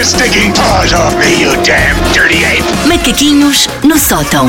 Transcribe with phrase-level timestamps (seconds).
[0.00, 2.64] your stinking paws off me, you damn dirty ape!
[2.88, 4.46] Macaquinhos no sótão.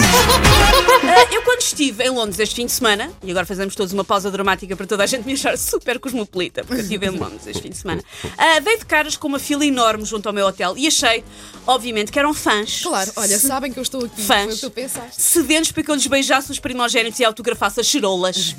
[1.13, 4.05] Ah, eu quando estive em Londres este fim de semana, e agora fazemos todos uma
[4.05, 7.45] pausa dramática para toda a gente me achar super cosmopolita, porque eu estive em Londres
[7.45, 8.01] este fim de semana,
[8.37, 11.21] ah, dei de caras com uma fila enorme junto ao meu hotel e achei,
[11.67, 12.81] obviamente, que eram fãs.
[12.81, 14.21] Claro, olha, sabem que eu estou aqui.
[14.21, 15.21] Foi o Fãs que tu pensaste.
[15.21, 18.55] sedentos para que eu lhes beijasse os primogénitos e autografasse as cerolas.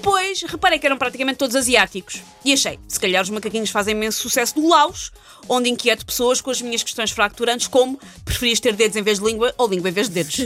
[0.00, 2.22] Depois, reparei que eram praticamente todos asiáticos.
[2.42, 5.12] E achei, se calhar os macaquinhos fazem imenso sucesso no Laos,
[5.46, 9.26] onde inquieto pessoas com as minhas questões fracturantes, como preferias ter dedos em vez de
[9.26, 10.36] língua ou língua em vez de dedos.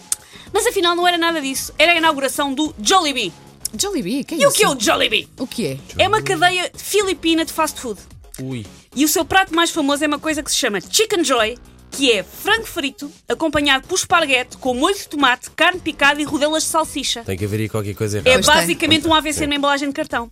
[0.52, 1.72] Mas afinal não era nada disso.
[1.78, 3.32] Era a inauguração do Jollibee.
[3.78, 4.50] Jollibee, que é E isso?
[4.50, 5.28] o que é o Jollibee?
[5.38, 5.78] O que é?
[5.98, 8.00] É uma cadeia filipina de fast food.
[8.40, 8.64] Ui.
[8.96, 11.58] E o seu prato mais famoso é uma coisa que se chama Chicken Joy,
[11.96, 16.64] que é frango frito, acompanhado por esparguete com molho de tomate, carne picada e rodelas
[16.64, 17.22] de salsicha.
[17.24, 18.42] Tem que haver aí qualquer coisa É errada.
[18.42, 18.54] Tem.
[18.54, 20.30] basicamente um AVC na embalagem de cartão.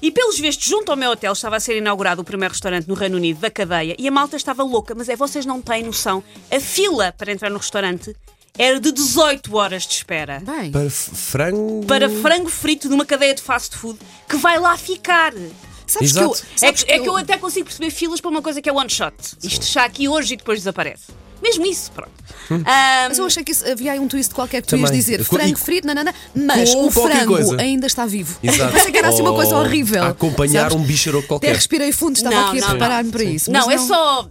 [0.00, 2.94] E pelos vistos, junto ao meu hotel estava a ser inaugurado o primeiro restaurante no
[2.94, 6.22] Reino Unido da cadeia e a malta estava louca, mas é vocês não têm noção.
[6.50, 8.14] A fila para entrar no restaurante
[8.58, 10.40] era de 18 horas de espera.
[10.44, 11.84] Bem, Para frango.
[11.86, 15.32] Para frango frito numa cadeia de fast food que vai lá ficar.
[15.90, 16.30] Sabes Exato.
[16.30, 16.46] que eu.
[16.54, 18.72] É sabes que, é que eu até consigo perceber filas para uma coisa que é
[18.72, 19.14] one shot.
[19.42, 21.04] Isto está aqui hoje e depois desaparece.
[21.42, 22.10] Mesmo isso, pronto.
[22.66, 24.84] Ah, Mas eu achei que isso- havia aí um twist qualquer que tu Também.
[24.84, 27.58] ias dizer frango e- frito, nanana, mas Com o frango coisa.
[27.58, 28.38] ainda está vivo.
[28.42, 28.72] Exato.
[28.76, 30.02] Pensei que era assim uma coisa Ou horrível.
[30.04, 30.76] a acompanhar sabes?
[30.76, 31.54] um bicharoco Até qualquer.
[31.54, 33.50] respirei fundo, estava Não, aqui a não, preparar-me para isso.
[33.50, 34.28] não, mas é só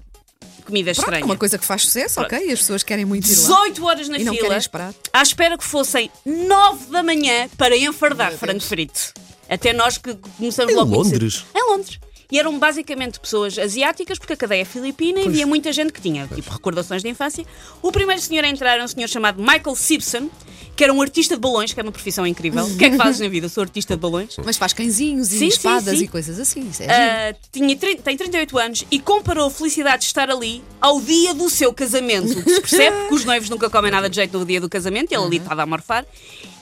[0.66, 1.26] comida Pronto, estranha.
[1.26, 2.38] uma coisa que faz sucesso, ok?
[2.48, 3.36] E as pessoas querem muito ir lá.
[3.42, 4.94] 18 horas na E não fila, querem esperar.
[5.12, 9.14] à espera que fossem 9 da manhã para enfardar frango frito.
[9.50, 11.16] Até nós que começamos Em logo a conhecer.
[11.16, 11.46] Londres?
[11.56, 12.00] Em Londres.
[12.32, 16.00] E eram basicamente pessoas asiáticas, porque a cadeia é filipina e havia muita gente que
[16.00, 17.44] tinha tipo recordações de infância.
[17.82, 20.30] O primeiro senhor a entrar era um senhor chamado Michael Simpson,
[20.76, 22.64] que era um artista de balões, que é uma profissão incrível.
[22.64, 23.50] O que é que fazes na vida?
[23.50, 24.38] Sou artista de balões.
[24.46, 26.06] Mas faz cãezinhos e Sim, sim, espadas sim.
[26.06, 26.70] e coisas assim.
[26.70, 27.32] Isso é.
[27.32, 31.50] Ah, tinha, tem 38 anos e comparou a felicidade de estar ali ao dia do
[31.50, 32.28] seu casamento.
[32.28, 35.24] Se percebe que os noivos nunca comem nada de jeito no dia do casamento, ele
[35.24, 36.06] ali estava a morfar.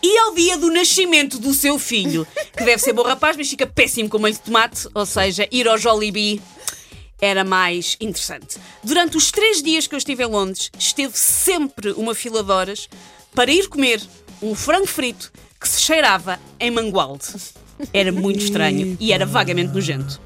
[0.01, 3.65] E ao dia do nascimento do seu filho, que deve ser bom rapaz, mas fica
[3.65, 6.41] péssimo com molho de tomate, ou seja, ir ao Jollibee
[7.19, 8.57] era mais interessante.
[8.83, 12.87] Durante os três dias que eu estive em Londres, esteve sempre uma fila de horas
[13.33, 14.01] para ir comer
[14.41, 17.25] um frango frito que se cheirava em mangualde.
[17.93, 20.19] Era muito estranho e era vagamente nojento.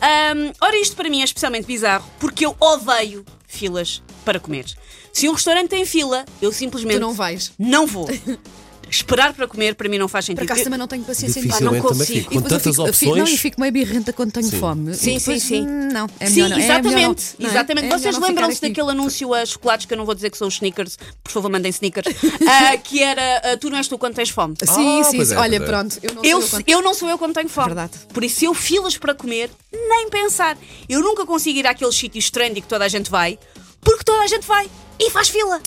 [0.00, 4.66] Ahm, ora, isto para mim é especialmente bizarro porque eu odeio filas para comer.
[5.12, 7.52] Se um restaurante tem fila, eu simplesmente Tu não vais.
[7.58, 8.08] não vou.
[8.94, 10.44] Esperar para comer para mim não faz Por sentido.
[10.44, 12.04] acaso Eu- também não tenho paciência em não também consigo.
[12.20, 12.34] fico.
[12.34, 13.28] Com tantas fico- eu fico- opções.
[13.28, 14.94] não, e fico meio birrenta quando tenho fome.
[14.94, 15.66] Sim, depois, sim, sim.
[15.66, 16.58] hum, Não, é Sim, melhor.
[16.58, 17.34] É exatamente.
[17.38, 17.52] não é?
[17.52, 17.86] exatamente.
[17.86, 20.54] É Vocês lembram-se daquele anúncio a chocolates que eu não vou dizer que são os
[20.54, 22.06] sneakers, por favor, mandem sneakers,
[22.48, 24.54] ah, que era ah, tu não és tu quando tens fome.
[24.62, 25.34] Sim, Ah, sim, sim.
[25.34, 25.60] é, Olha, é.
[25.60, 25.98] pronto.
[26.02, 27.66] Eu não Eu, sou eu quando- eu não sou eu quando tenho fome.
[27.66, 27.92] Verdade.
[28.12, 30.56] Por isso, se eu filas para comer, nem pensar.
[30.88, 33.38] Eu nunca consigo ir àqueles sítios trendy que toda a gente vai,
[33.80, 34.68] porque toda a gente vai
[34.98, 35.60] e faz fila.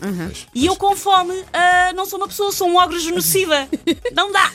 [0.54, 3.68] E eu com fome ah, não sou uma pessoa, sou um ogro genocida.
[4.14, 4.52] não dá.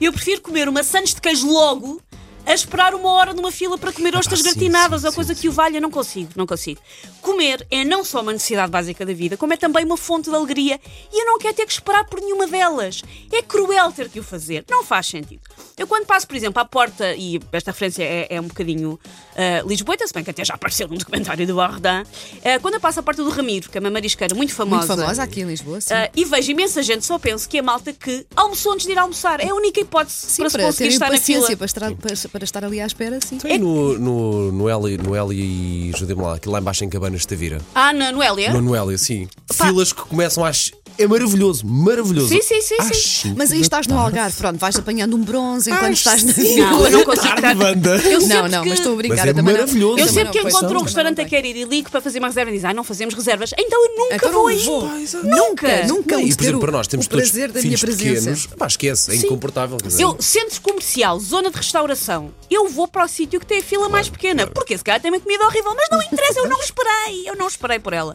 [0.00, 2.00] Eu prefiro comer uma sandes de queijo logo
[2.46, 5.40] a esperar uma hora numa fila para comer ostas sim, gratinadas sim, ou coisa sim,
[5.40, 5.80] que o valha.
[5.80, 6.80] Não consigo, não consigo.
[7.20, 10.36] Comer é não só uma necessidade básica da vida, como é também uma fonte de
[10.36, 10.80] alegria.
[11.12, 13.02] E eu não quero ter que esperar por nenhuma delas.
[13.32, 14.64] É cruel ter que o fazer.
[14.70, 15.42] Não faz sentido.
[15.76, 19.68] Eu quando passo, por exemplo, à porta, e esta referência é, é um bocadinho uh,
[19.68, 23.00] lisboeta, se bem que até já apareceu num documentário do Ardan, uh, quando eu passo
[23.00, 25.80] à porta do Ramiro, que é uma marisqueira muito famosa, Muito famosa aqui em Lisboa,
[25.80, 25.92] sim.
[25.92, 28.98] uh, e vejo imensa gente, só penso que é malta que almoçou antes de ir
[28.98, 29.40] almoçar.
[29.40, 31.56] É a única hipótese Sim, para se para conseguir terem estar na fila.
[31.56, 33.36] para para, para estar ali à espera, sim.
[33.36, 36.88] Então, e no, no, no Eli, no Eli e ajuda-me lá, aquilo lá embaixo em
[36.88, 37.60] Cabanas de Tavira.
[37.72, 38.52] Ah, na Noélia?
[38.52, 39.28] No Noélia, sim.
[39.52, 40.72] Filas que começam às.
[40.96, 42.28] É maravilhoso, maravilhoso.
[42.28, 43.34] Sim, sim, sim, Às sim.
[43.36, 44.06] Mas aí estás no tarde.
[44.18, 46.70] Algarve, pronto, vais apanhando um bronze enquanto estás na fila.
[46.70, 47.54] Não, eu não consigo Tarde, estar.
[47.56, 47.96] banda.
[47.96, 49.16] Eu Não, não, que- mas estou a brincar.
[49.16, 49.98] Mas é eu também não- maravilhoso.
[49.98, 52.50] Eu sempre que encontro um restaurante a querer ir e ligo para fazer uma reserva
[52.50, 53.50] e diz, ai, não fazemos reservas.
[53.58, 54.58] Então eu nunca Então vou não aí.
[54.64, 54.82] vou.
[55.24, 55.86] Nunca.
[55.86, 58.20] Nunca, e por exemplo, para nós temos o todos prazer da minha filhos presença.
[58.30, 58.46] pequenos.
[58.56, 59.76] Pá, esquece, é incomportável.
[59.98, 63.88] Eu, centro comercial, zona de restauração, eu vou para o sítio que tem a fila
[63.88, 64.46] mais pequena.
[64.46, 67.28] Porque esse cara tem uma comida horrível, mas não interessa, eu não esperei.
[67.28, 68.14] Eu não esperei por ela.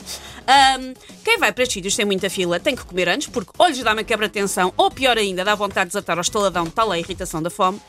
[0.50, 3.68] Ahm, quem vai para estes sítios tem muita fila, tem que comer antes, porque ou
[3.68, 6.66] lhes dá uma quebra de tensão, ou pior ainda, dá vontade de desatar ao estaladão,
[6.66, 7.80] tal é a irritação da fome.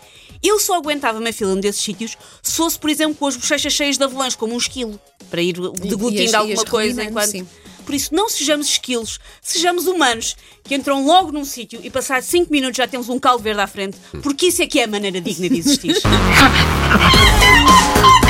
[0.43, 3.73] Eu só aguentava uma fila num desses sítios se fosse, por exemplo, com as bochechas
[3.73, 7.31] cheias de avelãs, como um esquilo, para ir deglutindo alguma coisa enquanto.
[7.31, 7.49] sim.
[7.87, 12.53] Por isso, não sejamos esquilos, sejamos humanos, que entram logo num sítio e passar 5
[12.53, 15.21] minutos já temos um caldo verde à frente, porque isso é que é a maneira
[15.21, 15.97] digna de existir.